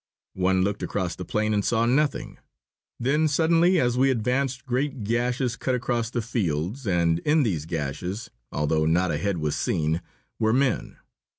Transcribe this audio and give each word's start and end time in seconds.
One 0.33 0.63
looked 0.63 0.81
across 0.81 1.15
the 1.15 1.25
plain 1.25 1.53
and 1.53 1.63
saw 1.63 1.85
nothing. 1.85 2.39
Then 2.99 3.27
suddenly 3.27 3.79
as 3.79 3.99
we 3.99 4.09
advanced 4.09 4.65
great 4.65 5.03
gashes 5.03 5.55
cut 5.55 5.75
across 5.75 6.09
the 6.09 6.23
fields, 6.23 6.87
and 6.87 7.19
in 7.19 7.43
these 7.43 7.67
gashes, 7.67 8.31
although 8.51 8.87
not 8.87 9.11
a 9.11 9.19
head 9.19 9.37
was 9.37 9.55
seen, 9.55 10.01
were 10.39 10.53
men. 10.53 10.97